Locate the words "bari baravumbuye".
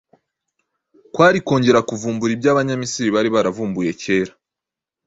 3.15-3.91